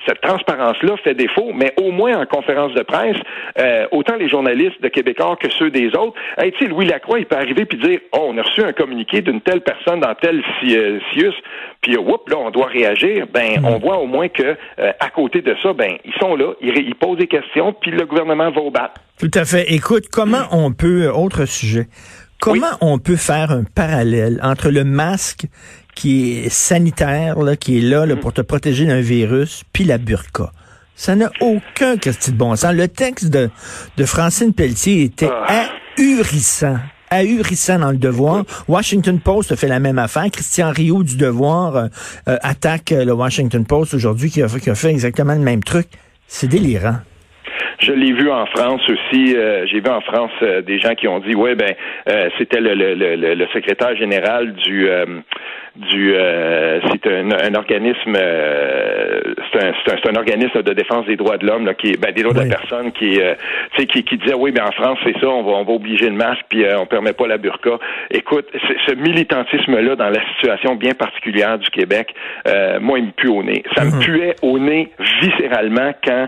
Cette 0.05 0.21
transparence-là 0.21 0.97
fait 1.03 1.13
défaut, 1.13 1.51
mais 1.53 1.73
au 1.77 1.91
moins 1.91 2.19
en 2.19 2.25
conférence 2.25 2.73
de 2.73 2.81
presse, 2.81 3.15
euh, 3.57 3.87
autant 3.91 4.15
les 4.15 4.27
journalistes 4.27 4.81
de 4.81 4.89
Québécois 4.89 5.37
que 5.39 5.49
ceux 5.51 5.69
des 5.69 5.87
autres, 5.95 6.13
hey, 6.37 6.51
tu 6.53 6.67
Louis 6.67 6.85
Lacroix, 6.85 7.19
il 7.19 7.25
peut 7.25 7.37
arriver 7.37 7.65
puis 7.65 7.77
dire, 7.77 7.99
oh, 8.11 8.27
on 8.29 8.37
a 8.37 8.41
reçu 8.41 8.61
un 8.63 8.73
communiqué 8.73 9.21
d'une 9.21 9.39
telle 9.41 9.61
personne 9.61 10.01
dans 10.01 10.13
tel 10.15 10.43
euh, 10.65 10.99
sius, 11.11 11.33
puis 11.81 11.97
whoop, 11.97 12.29
là, 12.29 12.37
on 12.37 12.51
doit 12.51 12.67
réagir. 12.67 13.27
Ben, 13.33 13.61
hmm. 13.61 13.65
on 13.65 13.79
voit 13.79 13.99
au 13.99 14.07
moins 14.07 14.27
que 14.27 14.43
euh, 14.79 14.91
à 14.99 15.09
côté 15.09 15.41
de 15.41 15.55
ça, 15.61 15.73
ben, 15.73 15.93
ils 16.03 16.13
sont 16.19 16.35
là, 16.35 16.53
ils, 16.61 16.95
posent 16.95 17.17
des 17.17 17.27
questions, 17.27 17.73
puis 17.73 17.91
le 17.91 18.05
gouvernement 18.05 18.51
va 18.51 18.61
au 18.61 18.71
battre. 18.71 19.01
Tout 19.19 19.31
à 19.33 19.45
fait. 19.45 19.71
Écoute, 19.71 20.05
comment 20.11 20.43
on 20.51 20.73
peut, 20.73 21.09
autre 21.09 21.45
sujet, 21.45 21.87
comment 22.41 22.75
on 22.81 22.99
peut 22.99 23.15
faire 23.15 23.51
un 23.51 23.63
parallèle 23.63 24.39
entre 24.43 24.69
le 24.69 24.83
masque 24.83 25.45
qui 25.95 26.39
est 26.39 26.49
sanitaire, 26.49 27.39
là, 27.39 27.55
qui 27.55 27.77
est 27.77 27.81
là, 27.81 28.05
là 28.05 28.15
pour 28.15 28.33
te 28.33 28.41
protéger 28.41 28.85
d'un 28.85 29.01
virus, 29.01 29.63
puis 29.73 29.83
la 29.83 29.97
burqa. 29.97 30.51
Ça 30.95 31.15
n'a 31.15 31.31
aucun 31.41 31.97
question 31.97 32.33
de 32.33 32.37
bon 32.37 32.55
sens. 32.55 32.73
Le 32.73 32.87
texte 32.87 33.29
de, 33.29 33.49
de 33.97 34.05
Francine 34.05 34.53
Pelletier 34.53 35.03
était 35.03 35.29
ah. 35.29 35.69
ahurissant 35.97 36.77
ahurissant 37.09 37.77
dans 37.77 37.91
le 37.91 37.97
devoir. 37.97 38.43
Washington 38.67 39.19
Post 39.19 39.55
fait 39.55 39.67
la 39.67 39.79
même 39.79 39.99
affaire. 39.99 40.23
Christian 40.31 40.71
Rio 40.71 41.03
du 41.03 41.15
devoir 41.15 41.75
euh, 41.75 41.85
euh, 42.27 42.37
attaque 42.41 42.89
le 42.89 43.13
Washington 43.13 43.63
Post 43.67 43.93
aujourd'hui 43.93 44.31
qui 44.31 44.41
a, 44.41 44.47
qui 44.47 44.69
a 44.71 44.73
fait 44.73 44.89
exactement 44.89 45.35
le 45.35 45.41
même 45.41 45.63
truc. 45.63 45.85
C'est 46.25 46.47
délirant. 46.47 46.95
Je 47.85 47.91
l'ai 47.91 48.13
vu 48.13 48.29
en 48.31 48.45
France 48.45 48.81
aussi. 48.87 49.35
Euh, 49.35 49.65
j'ai 49.67 49.81
vu 49.81 49.89
en 49.89 50.01
France 50.01 50.31
euh, 50.41 50.61
des 50.61 50.79
gens 50.79 50.95
qui 50.95 51.07
ont 51.07 51.19
dit, 51.19 51.35
ouais, 51.35 51.55
ben, 51.55 51.73
euh, 52.07 52.29
c'était 52.37 52.61
le, 52.61 52.75
le, 52.75 52.95
le, 52.95 53.35
le, 53.35 53.47
secrétaire 53.53 53.95
général 53.97 54.53
du 54.53 54.87
du 55.75 56.13
c'est 56.91 57.07
un, 57.07 57.31
un, 57.31 57.55
organisme 57.55 58.13
c'est 59.51 59.63
un, 59.63 59.69
un, 59.69 60.11
un, 60.11 60.15
organisme 60.15 60.61
de 60.61 60.73
défense 60.73 61.05
des 61.07 61.15
droits 61.15 61.37
de 61.37 61.47
l'homme 61.47 61.71
qui 61.75 61.89
est 61.89 61.99
ben, 61.99 62.13
des 62.13 62.21
droits 62.21 62.33
de 62.33 62.47
la 62.49 62.57
personne 62.57 62.91
qui 62.91 63.19
qui, 63.77 64.03
qui 64.03 64.17
disait 64.17 64.35
oui 64.35 64.51
ben 64.51 64.65
en 64.67 64.71
France 64.71 64.99
c'est 65.03 65.19
ça 65.19 65.27
on 65.27 65.41
va 65.43 65.51
on 65.53 65.63
va 65.63 65.73
obliger 65.73 66.09
le 66.09 66.15
masque 66.15 66.43
puis 66.49 66.63
on 66.77 66.85
permet 66.85 67.13
pas 67.13 67.27
la 67.27 67.37
burqa 67.37 67.79
écoute 68.11 68.47
ce 68.87 68.93
militantisme 68.93 69.79
là 69.79 69.95
dans 69.95 70.09
la 70.09 70.21
situation 70.35 70.75
bien 70.75 70.93
particulière 70.93 71.57
du 71.57 71.69
Québec 71.71 72.13
moi 72.79 72.99
il 72.99 73.05
me 73.05 73.11
pue 73.11 73.29
au 73.29 73.41
nez 73.41 73.63
ça 73.75 73.83
me 73.83 73.91
mm-hmm. 73.91 73.99
puait 73.99 74.35
au 74.43 74.59
nez 74.59 74.91
viscéralement 75.21 75.91
quand 76.03 76.27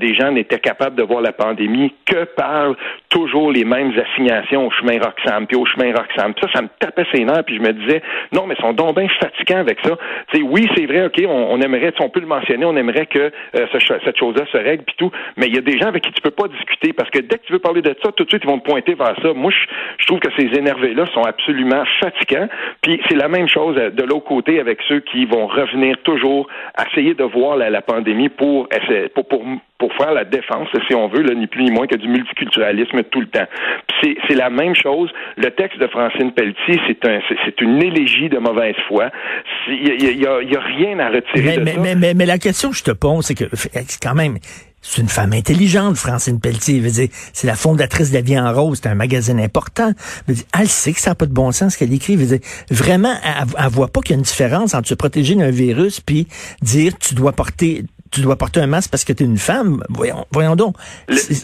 des 0.00 0.14
gens 0.14 0.32
n'étaient 0.32 0.58
capables 0.58 0.96
de 0.96 1.02
voir 1.02 1.20
la 1.20 1.32
pandémie 1.32 1.92
que 2.06 2.24
par 2.24 2.74
toujours 3.08 3.50
les 3.50 3.64
mêmes 3.64 3.92
assignations 3.98 4.66
au 4.66 4.70
chemin 4.70 4.98
Roxham, 4.98 5.46
puis 5.46 5.56
au 5.56 5.66
chemin 5.66 5.92
Roxham. 5.92 6.32
Ça, 6.40 6.48
ça 6.52 6.62
me 6.62 6.68
tapait 6.78 7.06
ses 7.12 7.24
nerfs, 7.24 7.44
puis 7.44 7.56
je 7.56 7.60
me 7.60 7.72
disais, 7.72 8.02
non, 8.32 8.46
mais 8.46 8.54
ils 8.58 8.62
sont 8.70 8.92
donc 8.92 8.96
bien 8.96 9.56
avec 9.56 9.78
ça. 9.82 9.96
sais, 10.32 10.42
oui, 10.42 10.68
c'est 10.76 10.86
vrai, 10.86 11.06
OK, 11.06 11.20
on, 11.26 11.60
aimerait, 11.60 11.92
on 12.00 12.08
peut 12.08 12.20
le 12.20 12.26
mentionner, 12.26 12.64
on 12.64 12.76
aimerait 12.76 13.06
que 13.06 13.18
euh, 13.18 13.66
cette 13.72 14.16
chose-là 14.16 14.44
se 14.50 14.56
règle, 14.56 14.84
puis 14.84 14.94
tout, 14.96 15.10
mais 15.36 15.46
il 15.46 15.54
y 15.54 15.58
a 15.58 15.62
des 15.62 15.78
gens 15.78 15.88
avec 15.88 16.02
qui 16.02 16.12
tu 16.12 16.20
peux 16.20 16.30
pas 16.30 16.48
discuter, 16.48 16.92
parce 16.92 17.10
que 17.10 17.18
dès 17.18 17.38
que 17.38 17.46
tu 17.46 17.52
veux 17.52 17.58
parler 17.58 17.82
de 17.82 17.94
ça, 18.02 18.12
tout 18.12 18.24
de 18.24 18.28
suite, 18.28 18.42
ils 18.44 18.50
vont 18.50 18.58
te 18.58 18.68
pointer 18.68 18.94
vers 18.94 19.14
ça. 19.22 19.32
Moi, 19.34 19.52
je, 19.98 20.06
trouve 20.06 20.20
que 20.20 20.30
ces 20.36 20.46
énervés-là 20.58 21.06
sont 21.14 21.22
absolument 21.22 21.84
fatigants, 22.00 22.48
puis 22.82 23.00
c'est 23.08 23.16
la 23.16 23.28
même 23.28 23.48
chose 23.48 23.76
euh, 23.78 23.90
de 23.90 24.02
l'autre 24.02 24.26
côté 24.26 24.60
avec 24.60 24.80
ceux 24.88 25.00
qui 25.00 25.24
vont 25.24 25.46
revenir 25.46 25.96
toujours 26.02 26.48
essayer 26.90 27.14
de 27.14 27.24
voir 27.24 27.56
la, 27.56 27.82
pandémie 27.82 28.28
pour, 28.28 28.68
pour, 29.14 29.26
pour, 29.26 29.44
pour 29.80 29.92
faire 29.94 30.12
la 30.12 30.24
défense, 30.24 30.68
si 30.86 30.94
on 30.94 31.08
veut, 31.08 31.22
là, 31.22 31.34
ni 31.34 31.46
plus 31.46 31.64
ni 31.64 31.70
moins 31.70 31.86
que 31.86 31.96
du 31.96 32.06
multiculturalisme 32.06 33.02
tout 33.04 33.20
le 33.20 33.26
temps. 33.26 33.46
C'est 34.02 34.34
la 34.34 34.50
même 34.50 34.74
chose. 34.74 35.10
Le 35.36 35.50
texte 35.50 35.80
de 35.80 35.86
Francine 35.88 36.32
Pelletier, 36.32 36.78
c'est 36.86 37.04
un, 37.06 37.18
c'est 37.44 37.60
une 37.62 37.82
élégie 37.82 38.28
de 38.28 38.38
mauvaise 38.38 38.76
foi. 38.86 39.10
Il 39.68 40.20
y, 40.20 40.26
a, 40.26 40.60
rien 40.60 40.98
à 40.98 41.08
retirer 41.08 41.42
mais, 41.42 41.56
de 41.56 41.64
mais, 41.64 41.74
ça. 41.74 41.94
Mais, 41.96 42.14
mais, 42.14 42.26
la 42.26 42.38
question 42.38 42.70
que 42.70 42.76
je 42.76 42.84
te 42.84 42.90
pose, 42.90 43.24
c'est 43.24 43.34
que 43.34 43.44
quand 44.02 44.14
même, 44.14 44.36
c'est 44.82 45.00
une 45.00 45.08
femme 45.08 45.32
intelligente, 45.32 45.96
Francine 45.96 46.40
Pelletier. 46.40 46.82
C'est 47.32 47.46
la 47.46 47.54
fondatrice 47.54 48.10
de 48.10 48.16
La 48.16 48.20
Vie 48.20 48.38
en 48.38 48.52
Rose, 48.52 48.80
c'est 48.82 48.88
un 48.88 48.94
magazine 48.94 49.40
important. 49.40 49.92
elle 50.28 50.68
sait 50.68 50.92
que 50.92 51.00
ça 51.00 51.12
n'a 51.12 51.14
pas 51.14 51.26
de 51.26 51.32
bon 51.32 51.52
sens 51.52 51.72
ce 51.72 51.78
qu'elle 51.78 51.92
écrit. 51.92 52.16
vraiment, 52.70 53.14
elle, 53.24 53.46
elle 53.58 53.70
voit 53.70 53.88
pas 53.88 54.00
qu'il 54.00 54.10
y 54.10 54.14
a 54.14 54.18
une 54.18 54.24
différence 54.24 54.74
entre 54.74 54.88
se 54.88 54.94
protéger 54.94 55.34
d'un 55.34 55.50
virus 55.50 56.00
puis 56.00 56.28
dire 56.62 56.92
tu 56.98 57.14
dois 57.14 57.32
porter 57.32 57.84
tu 58.10 58.22
dois 58.22 58.36
porter 58.36 58.60
un 58.60 58.66
masque 58.66 58.90
parce 58.90 59.04
que 59.04 59.12
tu 59.12 59.22
es 59.22 59.26
une 59.26 59.38
femme. 59.38 59.82
Voyons, 59.88 60.24
voyons 60.32 60.56
donc. 60.56 60.74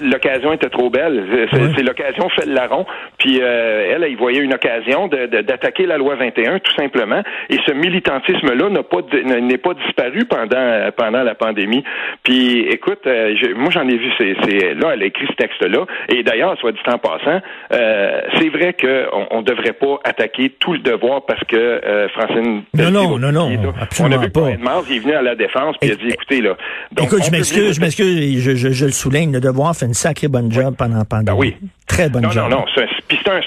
L'occasion 0.02 0.52
était 0.52 0.68
trop 0.68 0.90
belle. 0.90 1.48
C'est 1.52 1.82
l'occasion 1.82 2.28
fait 2.30 2.46
le 2.46 2.54
larron. 2.54 2.86
Puis 3.18 3.40
euh, 3.40 3.92
elle, 3.94 4.04
elle 4.04 4.16
voyait 4.16 4.40
une 4.40 4.54
occasion 4.54 5.08
d'attaquer 5.08 5.86
la 5.86 5.96
loi 5.98 6.16
21, 6.16 6.58
tout 6.58 6.74
simplement. 6.74 7.22
Et 7.50 7.58
ce 7.66 7.72
militantisme-là 7.72 8.68
n'a 8.70 8.82
pas 8.82 8.98
n'est 9.24 9.58
pas 9.58 9.74
disparu 9.74 10.24
pendant 10.24 10.90
pendant 10.96 11.22
la 11.22 11.34
pandémie. 11.34 11.84
Puis 12.22 12.60
écoute, 12.62 13.06
euh, 13.06 13.34
moi 13.56 13.70
j'en 13.70 13.88
ai 13.88 13.96
vu. 13.96 14.10
C'est 14.18 14.74
là, 14.74 14.92
elle 14.94 15.02
a 15.02 15.06
écrit 15.06 15.26
ce 15.28 15.36
texte-là. 15.36 15.86
Et 16.08 16.22
d'ailleurs, 16.22 16.58
soit 16.58 16.72
dit 16.72 16.78
en 16.86 16.98
passant, 16.98 17.40
euh, 17.72 18.20
c'est 18.38 18.48
vrai 18.48 18.74
qu'on 18.74 19.26
on 19.30 19.42
devrait 19.42 19.72
pas 19.72 19.98
attaquer 20.04 20.50
tout 20.58 20.72
le 20.72 20.80
devoir 20.80 21.24
parce 21.26 21.42
que 21.44 21.80
Francine. 22.14 22.62
Non, 22.74 22.90
non, 22.90 23.18
non, 23.18 23.32
non, 23.32 23.50
On 24.00 24.12
a 24.12 24.18
vu 24.18 24.30
pas. 24.30 24.56
Mars, 24.58 24.86
il 24.90 24.96
est 24.96 25.00
venu 25.00 25.14
à 25.14 25.22
la 25.22 25.34
défense 25.34 25.76
puis 25.80 25.90
il 25.90 25.92
a 25.92 25.96
dit, 25.96 26.08
écoutez 26.08 26.40
là, 26.40 26.55
Écoute, 26.98 27.24
je 27.24 27.30
m'excuse, 27.30 27.72
je 27.74 27.80
m'excuse, 27.80 28.38
je, 28.40 28.54
je, 28.54 28.84
le 28.86 28.92
souligne, 28.92 29.32
le 29.32 29.40
devoir 29.40 29.76
fait 29.76 29.86
une 29.86 29.94
sacrée 29.94 30.28
bonne 30.28 30.50
job 30.50 30.74
pendant 30.76 30.98
la 30.98 31.04
pandémie. 31.04 31.26
Ben 31.26 31.34
oui. 31.34 31.56
Très 31.86 32.08
bonne 32.08 32.22
non, 32.22 32.30
job. 32.30 32.50
Non, 32.50 32.58
non, 32.58 32.64
c'est 32.74 33.28
un, 33.28 33.40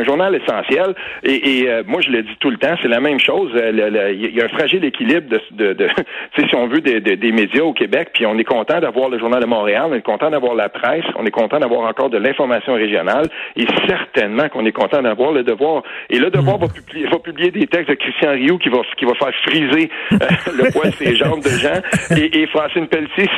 un, 0.00 0.04
journal 0.04 0.34
essentiel. 0.34 0.94
Et, 1.22 1.60
et 1.60 1.70
euh, 1.70 1.82
moi, 1.86 2.00
je 2.00 2.10
le 2.10 2.22
dis 2.22 2.36
tout 2.40 2.48
le 2.48 2.56
temps, 2.56 2.74
c'est 2.80 2.88
la 2.88 3.00
même 3.00 3.20
chose. 3.20 3.50
Euh, 3.54 4.10
il 4.12 4.34
y 4.34 4.40
a 4.40 4.46
un 4.46 4.48
fragile 4.48 4.84
équilibre 4.84 5.28
de, 5.28 5.40
de, 5.52 5.72
de 5.74 5.88
si 6.48 6.54
on 6.54 6.66
veut, 6.66 6.80
des, 6.80 7.00
des 7.00 7.32
médias 7.32 7.62
au 7.62 7.74
Québec. 7.74 8.10
Puis 8.14 8.24
on 8.24 8.38
est 8.38 8.44
content 8.44 8.80
d'avoir 8.80 9.10
le 9.10 9.18
Journal 9.18 9.42
de 9.42 9.46
Montréal, 9.46 9.84
on 9.90 9.94
est 9.94 10.02
content 10.02 10.30
d'avoir 10.30 10.54
la 10.54 10.70
presse, 10.70 11.04
on 11.16 11.26
est 11.26 11.30
content 11.30 11.58
d'avoir 11.58 11.82
encore 11.82 12.08
de 12.08 12.16
l'information 12.16 12.72
régionale. 12.72 13.28
Et 13.54 13.66
certainement 13.86 14.48
qu'on 14.48 14.64
est 14.64 14.72
content 14.72 15.02
d'avoir 15.02 15.32
le 15.32 15.42
devoir. 15.42 15.82
Et 16.08 16.18
le 16.18 16.30
devoir 16.30 16.56
mm. 16.58 16.62
va, 16.62 16.68
publier, 16.68 17.06
va 17.06 17.18
publier 17.18 17.50
des 17.50 17.66
textes 17.66 17.90
de 17.90 17.94
Christian 17.96 18.32
Rioux 18.32 18.56
qui 18.56 18.70
va, 18.70 18.78
qui 18.96 19.04
va 19.04 19.14
faire 19.14 19.34
friser 19.46 19.90
euh, 20.12 20.16
le 20.56 20.72
poil 20.72 20.92
ses 20.94 21.16
jambes 21.16 21.42
de 21.42 21.50
gens. 21.50 22.16
Et, 22.16 22.40
et 22.40 22.46
Francine 22.46 22.86
Pelletier, 22.86 23.28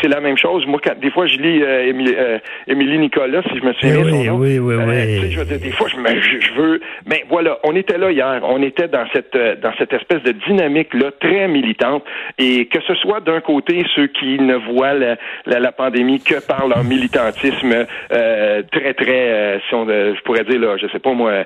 c'est 0.00 0.08
la 0.08 0.20
même 0.20 0.38
chose. 0.38 0.64
Moi, 0.66 0.78
quand, 0.82 0.98
des 0.98 1.10
fois, 1.10 1.26
je 1.26 1.38
lis 1.38 1.62
Émilie 2.68 2.98
Nicolas, 2.98 3.42
si 3.50 3.58
je 3.58 3.64
me 3.64 3.72
eh 3.82 3.96
oui, 3.96 4.28
oui, 4.28 4.58
oui, 4.58 4.74
euh, 4.74 5.20
oui. 5.22 5.30
je 5.30 5.38
veux 5.38 5.44
dire, 5.44 5.58
des 5.58 5.70
fois, 5.70 5.88
je, 5.88 6.40
je, 6.40 6.52
veux. 6.52 6.80
Mais 7.06 7.24
voilà, 7.28 7.58
on 7.64 7.74
était 7.74 7.98
là 7.98 8.10
hier. 8.10 8.40
On 8.42 8.62
était 8.62 8.88
dans 8.88 9.06
cette 9.12 9.34
euh, 9.34 9.56
dans 9.56 9.72
cette 9.78 9.92
espèce 9.92 10.22
de 10.22 10.32
dynamique 10.32 10.92
là 10.94 11.10
très 11.18 11.48
militante. 11.48 12.04
Et 12.38 12.66
que 12.66 12.80
ce 12.86 12.94
soit 12.96 13.20
d'un 13.20 13.40
côté 13.40 13.84
ceux 13.94 14.08
qui 14.08 14.38
ne 14.38 14.56
voient 14.56 14.94
la, 14.94 15.16
la, 15.46 15.72
pandémie 15.72 16.20
que 16.20 16.44
par 16.46 16.66
leur 16.68 16.84
militantisme 16.84 17.86
euh, 18.12 18.62
très 18.70 18.94
très, 18.94 19.60
si 19.68 19.74
on, 19.74 19.86
je 19.86 20.20
pourrais 20.22 20.44
dire 20.44 20.60
là, 20.60 20.76
je 20.76 20.86
sais 20.88 20.98
pas 20.98 21.12
moi, 21.12 21.44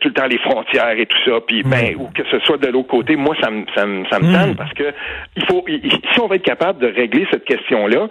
tout 0.00 0.08
le 0.08 0.14
temps 0.14 0.26
les 0.26 0.38
frontières 0.38 0.98
et 0.98 1.06
tout 1.06 1.18
ça. 1.24 1.40
Puis 1.46 1.62
ben 1.62 1.94
ou 1.98 2.08
que 2.14 2.22
ce 2.30 2.38
soit 2.40 2.58
de 2.58 2.68
l'autre 2.68 2.88
côté, 2.88 3.16
moi 3.16 3.34
ça 3.40 3.50
me 3.50 3.64
ça 3.74 3.86
me 3.86 4.04
ça 4.06 4.18
me 4.18 4.32
tente 4.32 4.56
parce 4.56 4.72
que 4.72 4.92
il 5.36 5.44
faut 5.44 5.64
si 5.68 6.20
on 6.20 6.26
va 6.26 6.36
être 6.36 6.42
capable 6.42 6.78
de 6.80 6.86
régler 6.86 7.26
cette 7.30 7.44
question 7.44 7.86
là, 7.86 8.08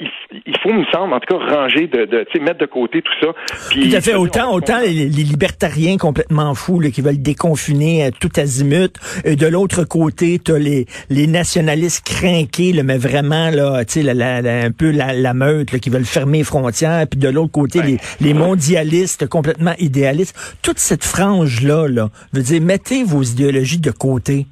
il, 0.00 0.10
il, 0.46 0.58
faut 0.58 0.72
me 0.72 0.84
semble 0.86 1.12
en 1.14 1.20
tout 1.20 1.38
cas 1.38 1.44
ranger 1.54 1.86
de, 1.86 2.04
de 2.04 2.26
mettre 2.40 2.58
de 2.58 2.66
côté 2.66 2.87
tout 2.90 3.02
ça. 3.20 3.28
Puis, 3.70 3.90
tout 3.90 3.96
à 3.96 4.00
fait. 4.00 4.14
Autant, 4.14 4.52
autant 4.52 4.80
les, 4.80 5.08
libertariens 5.08 5.96
complètement 5.96 6.54
fous 6.54 6.80
là, 6.80 6.90
qui 6.90 7.00
veulent 7.00 7.20
déconfiner 7.20 8.06
euh, 8.06 8.10
tout 8.18 8.30
azimut. 8.36 8.92
Et 9.24 9.36
de 9.36 9.46
l'autre 9.46 9.84
côté, 9.84 10.38
tu 10.38 10.52
as 10.52 10.58
les, 10.58 10.86
les 11.10 11.26
nationalistes 11.26 12.04
crainqués, 12.04 12.72
là, 12.72 12.82
mais 12.82 12.98
vraiment 12.98 13.50
là, 13.50 13.82
la, 13.96 14.14
la, 14.14 14.64
un 14.64 14.70
peu 14.70 14.90
la, 14.90 15.12
la 15.12 15.34
meute 15.34 15.72
là, 15.72 15.78
qui 15.78 15.90
veulent 15.90 16.04
fermer 16.04 16.38
les 16.38 16.44
frontières. 16.44 17.06
Puis 17.08 17.18
de 17.18 17.28
l'autre 17.28 17.52
côté, 17.52 17.82
les, 17.82 17.98
les 18.20 18.34
mondialistes 18.34 19.26
complètement 19.26 19.74
idéalistes. 19.78 20.36
Toute 20.62 20.78
cette 20.78 21.04
frange-là, 21.04 21.88
là, 21.88 22.10
veut 22.32 22.42
dire, 22.42 22.60
mettez 22.60 23.04
vos 23.04 23.22
idéologies 23.22 23.80
de 23.80 23.90
côté. 23.90 24.46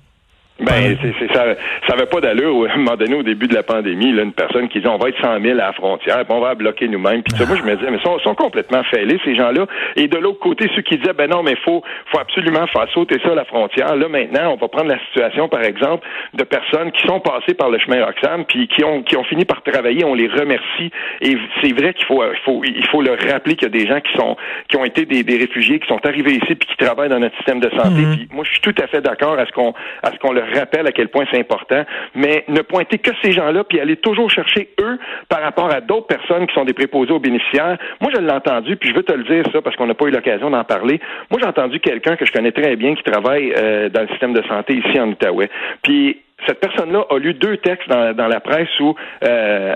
Ben, 0.59 0.97
c'est, 1.03 1.13
c'est, 1.19 1.35
ça 1.35 1.45
ça 1.87 1.95
avait 1.95 2.07
pas 2.07 2.21
d'allure 2.21 2.67
à 2.71 2.73
un 2.73 2.77
moment 2.79 2.97
donné 2.97 3.15
au 3.15 3.23
début 3.23 3.47
de 3.47 3.55
la 3.55 3.63
pandémie, 3.63 4.13
là, 4.13 4.23
une 4.23 4.33
personne 4.33 4.69
qui 4.69 4.81
dit 4.81 4.89
on 4.89 4.97
va 4.97 5.11
être 5.11 5.21
100 5.21 5.41
000 5.43 5.53
à 5.53 5.67
la 5.67 5.73
frontière, 5.75 6.25
puis 6.25 6.35
on 6.35 6.41
va 6.41 6.55
bloquer 6.55 6.89
nous-mêmes. 6.89 7.23
Puis 7.23 7.35
moi 7.47 7.57
je 7.57 7.63
me 7.63 7.77
disais 7.77 7.91
mais 7.91 7.99
ils 7.99 8.03
sont, 8.03 8.19
sont 8.21 8.35
complètement 8.35 8.83
fêlés 8.85 9.21
ces 9.25 9.37
gens-là. 9.37 9.67
Et 9.97 10.09
de 10.09 10.17
l'autre 10.17 10.39
côté 10.39 10.71
ceux 10.75 10.81
qui 10.81 10.97
disaient 10.97 11.13
ben 11.13 11.29
non 11.29 11.43
mais 11.43 11.57
faut 11.57 11.83
faut 12.11 12.19
absolument 12.19 12.67
faire 12.69 12.89
sauter 12.95 13.19
ça 13.23 13.33
à 13.33 13.35
la 13.35 13.45
frontière. 13.45 13.97
Là 13.97 14.09
maintenant 14.09 14.55
on 14.55 14.57
va 14.57 14.69
prendre 14.69 14.89
la 14.89 14.99
situation 15.07 15.49
par 15.49 15.63
exemple 15.63 16.07
de 16.33 16.45
personnes 16.45 16.91
qui 16.93 17.07
sont 17.07 17.21
passées 17.21 17.55
par 17.55 17.69
le 17.69 17.79
chemin 17.79 18.03
Roxham 18.05 18.47
puis 18.47 18.67
qui 18.69 18.83
ont 18.83 19.03
qui 19.03 19.17
ont 19.17 19.25
fini 19.25 19.45
par 19.45 19.63
travailler. 19.63 20.05
On 20.05 20.15
les 20.15 20.29
remercie. 20.29 20.91
Et 21.21 21.37
c'est 21.63 21.73
vrai 21.79 21.93
qu'il 21.93 22.07
faut 22.07 22.23
il 22.25 22.41
faut 22.45 22.63
il 22.65 22.87
faut 22.89 23.03
leur 23.03 23.19
rappeler 23.31 23.57
qu'il 23.57 23.69
y 23.69 23.77
a 23.77 23.79
des 23.79 23.87
gens 23.87 24.01
qui 24.01 24.13
sont 24.17 24.37
qui 24.69 24.77
ont 24.79 24.87
été 24.87 25.05
des, 25.05 25.23
des 25.23 25.37
réfugiés 25.37 25.79
qui 25.81 25.87
sont 25.87 26.01
arrivés 26.07 26.33
ici 26.33 26.55
puis 26.55 26.69
qui 26.69 26.77
travaillent 26.79 27.11
dans 27.11 27.21
notre 27.21 27.37
système 27.37 27.61
de 27.61 27.69
santé. 27.71 28.01
Mm-hmm. 28.01 28.17
Puis 28.17 28.29
moi 28.33 28.45
je 28.45 28.53
suis 28.53 28.63
tout 28.63 28.75
à 28.83 28.87
fait 28.87 29.03
d'accord 29.03 29.39
à 29.39 29.45
ce 29.45 29.53
qu'on 29.53 29.75
à 30.03 30.13
ce 30.13 30.19
qu'on 30.19 30.33
leur 30.33 30.46
rappelle 30.59 30.87
à 30.87 30.93
quel 30.93 31.09
point 31.09 31.25
c'est 31.31 31.39
important, 31.39 31.85
mais 32.15 32.45
ne 32.49 32.61
pointer 32.61 32.99
que 32.99 33.11
ces 33.23 33.33
gens-là, 33.33 33.65
puis 33.65 33.81
aller 33.81 33.97
toujours 33.97 34.31
chercher 34.31 34.69
eux 34.81 34.99
par 35.29 35.43
rapport 35.43 35.73
à 35.73 35.81
d'autres 35.81 36.07
personnes 36.07 36.47
qui 36.47 36.55
sont 36.55 36.65
des 36.65 36.73
préposés 36.73 37.13
aux 37.13 37.19
bénéficiaires. 37.19 37.79
Moi, 38.01 38.11
je 38.15 38.21
l'ai 38.21 38.33
entendu, 38.33 38.77
puis 38.77 38.91
je 38.91 38.95
veux 38.95 39.03
te 39.03 39.13
le 39.13 39.25
dire 39.25 39.45
ça 39.53 39.63
parce 39.63 39.77
qu'on 39.77 39.87
n'a 39.87 39.95
pas 39.95 40.07
eu 40.07 40.11
l'occasion 40.11 40.51
d'en 40.51 40.65
parler. 40.65 41.01
Moi, 41.31 41.41
j'ai 41.43 41.49
entendu 41.49 41.81
quelqu'un 41.81 42.17
que 42.17 42.25
je 42.25 42.33
connais 42.33 42.53
très 42.53 42.77
bien 42.77 42.95
qui 42.95 43.03
travaille 43.03 43.53
euh, 43.57 43.89
dans 43.89 44.03
le 44.03 44.09
système 44.09 44.33
de 44.33 44.43
santé 44.49 44.75
ici 44.75 45.01
en 45.01 45.09
Outaouais. 45.09 45.51
Puis 45.83 46.19
cette 46.47 46.61
personne-là 46.61 47.07
a 47.09 47.19
lu 47.19 47.33
deux 47.33 47.57
textes 47.57 47.89
dans, 47.89 48.15
dans 48.15 48.29
la 48.29 48.41
presse 48.41 48.69
où 48.81 48.95
euh, 49.25 49.75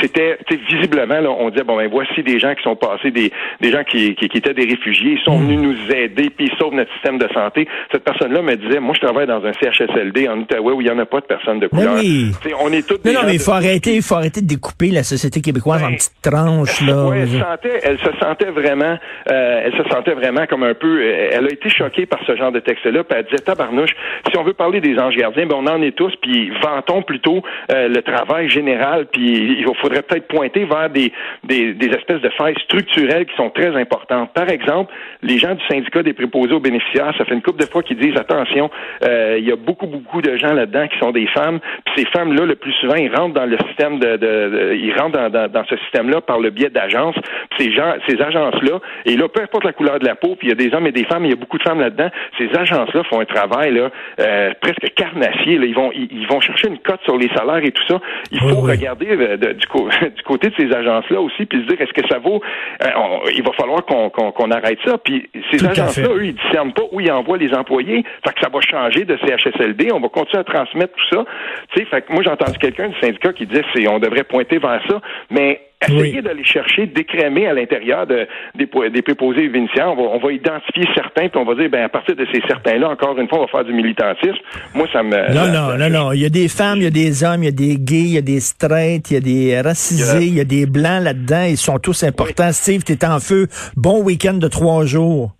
c'était 0.00 0.38
visiblement, 0.68 1.20
là, 1.20 1.30
on 1.30 1.50
disait, 1.50 1.62
bon, 1.62 1.76
ben 1.76 1.88
voici 1.88 2.22
des 2.22 2.40
gens 2.40 2.54
qui 2.54 2.62
sont 2.62 2.74
passés, 2.74 3.12
des, 3.12 3.30
des 3.60 3.70
gens 3.70 3.84
qui, 3.84 4.16
qui, 4.16 4.26
étaient 4.26 4.54
des 4.54 4.64
réfugiés, 4.64 5.12
ils 5.12 5.24
sont 5.24 5.38
hmm. 5.38 5.46
venus 5.46 5.60
nous 5.60 5.94
aider, 5.94 6.30
puis 6.30 6.50
ils 6.50 6.58
sauvent 6.58 6.74
notre 6.74 6.92
système 6.94 7.18
de 7.18 7.28
santé. 7.32 7.68
Cette 7.92 8.02
personne-là 8.02 8.42
me 8.42 8.56
disait, 8.56 8.80
moi, 8.80 8.94
je 8.94 9.06
travaille 9.06 9.28
dans 9.28 9.44
un 9.44 9.52
CHSLD 9.52 10.28
en 10.28 10.40
Outaouais 10.40 10.72
où 10.72 10.80
il 10.80 10.84
n'y 10.84 10.90
en 10.90 10.98
a 10.98 11.06
pas 11.06 11.20
de 11.20 11.26
personnes 11.26 11.60
de 11.60 11.68
couleur. 11.68 11.94
Oui. 11.94 12.32
on 12.60 12.72
est 12.72 12.86
toutes 12.86 13.04
Non, 13.04 13.12
non, 13.12 13.20
mais 13.26 13.34
il 13.34 13.40
faut 13.40 13.52
arrêter, 13.52 13.94
il 13.94 14.02
faut 14.02 14.16
arrêter 14.16 14.40
de 14.40 14.46
découper 14.46 14.88
la 14.88 15.04
société 15.04 15.40
québécoise 15.40 15.82
en 15.82 15.90
ben, 15.90 15.96
petites 15.96 16.22
tranches, 16.22 16.80
là. 16.82 17.10
elle, 17.14 17.28
sentait, 17.28 17.80
elle 17.84 17.98
se 17.98 18.18
sentait 18.18 18.50
vraiment, 18.50 18.98
euh, 19.30 19.62
elle 19.64 19.72
se 19.72 19.88
sentait 19.88 20.14
vraiment 20.14 20.46
comme 20.46 20.64
un 20.64 20.74
peu, 20.74 21.04
elle 21.04 21.46
a 21.46 21.52
été 21.52 21.68
choquée 21.70 22.06
par 22.06 22.18
ce 22.26 22.34
genre 22.34 22.50
de 22.50 22.58
texte-là, 22.58 23.04
puis 23.04 23.16
elle 23.16 23.24
disait, 23.26 23.38
tabarnouche, 23.44 23.94
si 24.28 24.36
on 24.36 24.42
veut 24.42 24.54
parler 24.54 24.80
des 24.80 24.98
anges 24.98 25.16
gardiens, 25.16 25.46
ben 25.46 25.56
on 25.56 25.66
en 25.66 25.80
est 25.82 25.99
puis 26.22 26.50
vantons 26.62 27.02
plutôt 27.02 27.42
euh, 27.72 27.88
le 27.88 28.02
travail 28.02 28.48
général, 28.48 29.06
puis 29.12 29.58
il 29.58 29.66
faudrait 29.80 30.02
peut-être 30.02 30.28
pointer 30.28 30.64
vers 30.64 30.90
des, 30.90 31.12
espèces 31.48 32.20
de 32.20 32.30
failles 32.30 32.54
structurelles 32.64 33.26
qui 33.26 33.36
sont 33.36 33.50
très 33.50 33.74
importantes. 33.76 34.32
Par 34.32 34.48
exemple, 34.48 34.92
les 35.22 35.38
gens 35.38 35.54
du 35.54 35.64
syndicat 35.66 36.02
des 36.02 36.12
préposés 36.12 36.52
aux 36.52 36.60
bénéficiaires, 36.60 37.12
ça 37.18 37.24
fait 37.24 37.34
une 37.34 37.42
couple 37.42 37.60
de 37.60 37.66
fois 37.66 37.82
qu'ils 37.82 37.98
disent 37.98 38.16
attention, 38.16 38.70
euh, 39.04 39.36
il 39.38 39.48
y 39.48 39.52
a 39.52 39.56
beaucoup, 39.56 39.86
beaucoup 39.86 40.22
de 40.22 40.36
gens 40.36 40.52
là-dedans 40.52 40.86
qui 40.88 40.98
sont 40.98 41.10
des 41.10 41.26
femmes, 41.28 41.60
puis 41.84 41.94
ces 42.04 42.06
femmes-là, 42.06 42.46
le 42.46 42.56
plus 42.56 42.72
souvent, 42.74 42.96
ils 42.96 43.14
rentrent 43.14 43.34
dans 43.34 43.46
le 43.46 43.58
système 43.68 43.98
de, 43.98 44.16
de, 44.16 44.74
ils 44.74 44.92
rentrent 44.98 45.28
dans, 45.28 45.48
dans, 45.48 45.64
ce 45.64 45.76
système-là 45.76 46.20
par 46.20 46.40
le 46.40 46.50
biais 46.50 46.70
d'agences, 46.70 47.16
ces 47.58 47.72
gens, 47.72 47.94
ces 48.08 48.20
agences-là, 48.20 48.80
et 49.04 49.16
là, 49.16 49.28
peu 49.28 49.42
importe 49.42 49.64
la 49.64 49.72
couleur 49.72 49.98
de 49.98 50.06
la 50.06 50.14
peau, 50.14 50.36
puis 50.36 50.48
il 50.48 50.50
y 50.50 50.52
a 50.52 50.54
des 50.54 50.74
hommes 50.74 50.86
et 50.86 50.92
des 50.92 51.04
femmes, 51.04 51.24
il 51.24 51.30
y 51.30 51.34
a 51.34 51.36
beaucoup 51.36 51.58
de 51.58 51.62
femmes 51.62 51.80
là-dedans, 51.80 52.10
ces 52.38 52.48
agences-là 52.56 53.02
font 53.04 53.20
un 53.20 53.24
travail 53.24 53.72
là, 53.72 53.90
euh, 54.20 54.52
presque 54.60 54.92
carnassier, 54.94 55.58
là, 55.58 55.66
ils 55.66 55.74
vont 55.74 55.89
ils, 55.94 56.26
vont 56.26 56.40
chercher 56.40 56.68
une 56.68 56.78
cote 56.78 57.00
sur 57.04 57.16
les 57.16 57.28
salaires 57.34 57.64
et 57.64 57.70
tout 57.70 57.82
ça. 57.88 58.00
Il 58.30 58.40
faut 58.40 58.60
regarder 58.60 59.08
euh, 59.10 59.36
du, 59.36 59.54
du, 60.16 60.22
côté 60.24 60.48
de 60.48 60.54
ces 60.56 60.72
agences-là 60.72 61.20
aussi, 61.20 61.46
puis 61.46 61.62
se 61.62 61.66
dire 61.66 61.80
est-ce 61.80 61.92
que 61.92 62.06
ça 62.08 62.18
vaut. 62.18 62.40
Euh, 62.82 62.88
il 63.34 63.42
va 63.42 63.52
falloir 63.52 63.84
qu'on 63.84 64.50
arrête 64.50 64.78
ça. 64.84 64.98
Puis 64.98 65.28
ces 65.50 65.64
agences-là, 65.64 66.08
eux, 66.14 66.26
ils 66.26 66.34
discernent 66.34 66.72
pas 66.72 66.82
où 66.92 67.00
ils 67.00 67.10
envoient 67.10 67.38
les 67.38 67.52
employés. 67.54 68.04
Fait 68.24 68.34
que 68.34 68.40
ça 68.40 68.48
va 68.48 68.60
changer 68.60 69.04
de 69.04 69.16
CHSLD. 69.16 69.92
On 69.92 70.00
va 70.00 70.08
continuer 70.08 70.40
à 70.40 70.44
transmettre 70.44 70.94
tout 70.94 71.16
ça. 71.16 71.24
Tu 71.72 71.80
sais, 71.80 71.84
fait 71.86 72.02
que 72.02 72.12
moi 72.12 72.22
j'ai 72.22 72.30
entendu 72.30 72.58
quelqu'un 72.58 72.88
du 72.88 72.98
syndicat 73.00 73.32
qui 73.32 73.46
disait 73.46 73.64
c'est 73.74 73.88
on 73.88 73.98
devrait 73.98 74.24
pointer 74.24 74.58
vers 74.58 74.80
ça, 74.88 75.00
mais 75.30 75.60
essayer 75.88 76.22
d'aller 76.22 76.44
chercher, 76.44 76.86
d'écrémer 76.86 77.46
à 77.46 77.54
l'intérieur 77.54 78.06
de, 78.06 78.26
des, 78.54 78.68
des 78.90 79.02
préposés 79.02 79.48
bénéficiaires. 79.48 79.92
On 79.92 79.96
va, 79.96 80.02
on 80.02 80.18
va 80.18 80.32
identifier 80.32 80.86
certains, 80.94 81.28
puis 81.28 81.40
on 81.40 81.44
va 81.44 81.54
dire, 81.54 81.70
ben 81.70 81.84
à 81.84 81.88
partir 81.88 82.16
de 82.16 82.26
ces 82.32 82.40
certains-là, 82.46 82.90
encore 82.90 83.18
une 83.18 83.28
fois, 83.28 83.38
on 83.38 83.42
va 83.42 83.48
faire 83.48 83.64
du 83.64 83.72
militantisme. 83.72 84.38
Moi, 84.74 84.86
ça 84.92 85.02
me... 85.02 85.10
Non, 85.10 85.48
non, 85.52 85.78
non, 85.78 85.90
non. 85.90 86.12
Il 86.12 86.20
y 86.20 86.26
a 86.26 86.28
des 86.28 86.48
femmes, 86.48 86.78
il 86.78 86.84
y 86.84 86.86
a 86.86 86.90
des 86.90 87.24
hommes, 87.24 87.42
il 87.42 87.46
y 87.46 87.48
a 87.48 87.52
des 87.52 87.76
gays, 87.78 88.00
il 88.00 88.14
y 88.14 88.18
a 88.18 88.22
des 88.22 88.40
straights, 88.40 89.10
il 89.10 89.14
y 89.14 89.16
a 89.16 89.20
des 89.20 89.60
racisés, 89.60 90.26
il 90.26 90.34
y 90.34 90.40
a, 90.40 90.44
des 90.44 90.66
blancs 90.66 91.02
là-dedans. 91.02 91.44
Ils 91.48 91.56
sont 91.56 91.78
tous 91.78 92.02
importants. 92.04 92.52
Steve, 92.52 92.84
tu 92.84 92.92
es 92.92 93.04
en 93.04 93.18
feu. 93.20 93.48
Bon 93.76 94.02
week-end 94.02 94.34
de 94.34 94.48
trois 94.48 94.84
jours. 94.84 95.32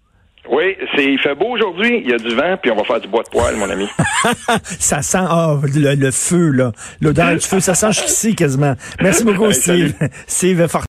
Oui, 0.51 0.77
c'est 0.97 1.05
il 1.05 1.19
fait 1.21 1.37
beau 1.37 1.51
aujourd'hui, 1.51 2.03
il 2.05 2.11
y 2.11 2.13
a 2.13 2.17
du 2.17 2.35
vent, 2.35 2.57
puis 2.61 2.73
on 2.73 2.77
va 2.77 2.83
faire 2.83 3.01
du 3.01 3.07
bois 3.07 3.23
de 3.23 3.29
poêle, 3.29 3.55
mon 3.55 3.71
ami. 3.71 3.87
ça 4.65 5.01
sent 5.01 5.19
oh, 5.31 5.61
le, 5.63 6.11
feu, 6.11 6.51
là. 6.51 6.73
L'odeur 7.01 7.35
du 7.35 7.47
feu, 7.47 7.61
ça 7.61 7.77
sent 7.77 7.93
jusqu'ici 7.93 8.35
quasiment. 8.35 8.75
Merci 9.01 9.23
beaucoup, 9.23 9.53
Steve. 9.53 9.95
Steve 10.27 10.67